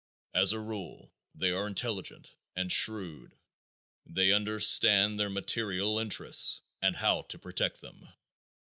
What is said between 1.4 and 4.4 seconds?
are intelligent, and shrewd. They